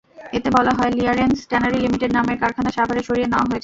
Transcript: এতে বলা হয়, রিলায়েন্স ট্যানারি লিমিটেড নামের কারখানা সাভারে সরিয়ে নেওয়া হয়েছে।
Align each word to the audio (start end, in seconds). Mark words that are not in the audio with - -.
এতে 0.37 0.49
বলা 0.57 0.71
হয়, 0.77 0.91
রিলায়েন্স 0.91 1.37
ট্যানারি 1.49 1.77
লিমিটেড 1.79 2.11
নামের 2.17 2.37
কারখানা 2.41 2.69
সাভারে 2.77 3.01
সরিয়ে 3.07 3.27
নেওয়া 3.27 3.45
হয়েছে। 3.45 3.59